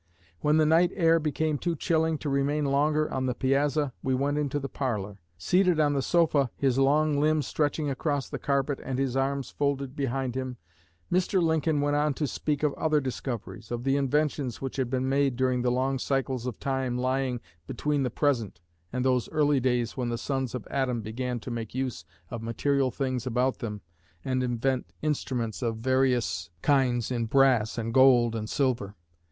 [0.39, 4.39] When the night air became too chilling to remain longer on the piazza we went
[4.39, 5.19] into the parlor.
[5.37, 9.95] Seated on the sofa, his long limbs stretching across the carpet and his arms folded
[9.95, 10.57] behind him,
[11.11, 11.39] Mr.
[11.39, 15.35] Lincoln went on to speak of other discoveries, of the inventions which had been made
[15.35, 18.59] during the long cycles of time lying between the present
[18.91, 22.89] and those early days when the sons of Adam began to make use of material
[22.89, 23.81] things about them
[24.25, 28.95] and invent instruments of various kinds in brass and gold and silver.